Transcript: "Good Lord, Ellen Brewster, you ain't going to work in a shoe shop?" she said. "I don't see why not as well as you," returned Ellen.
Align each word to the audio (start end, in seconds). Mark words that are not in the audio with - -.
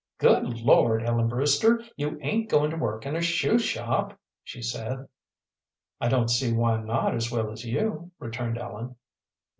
"Good 0.17 0.61
Lord, 0.61 1.03
Ellen 1.03 1.27
Brewster, 1.27 1.83
you 1.95 2.17
ain't 2.23 2.49
going 2.49 2.71
to 2.71 2.75
work 2.75 3.05
in 3.05 3.15
a 3.15 3.21
shoe 3.21 3.59
shop?" 3.59 4.17
she 4.43 4.59
said. 4.59 5.07
"I 5.99 6.07
don't 6.09 6.31
see 6.31 6.51
why 6.53 6.81
not 6.81 7.13
as 7.13 7.31
well 7.31 7.51
as 7.51 7.63
you," 7.63 8.09
returned 8.17 8.57
Ellen. 8.57 8.95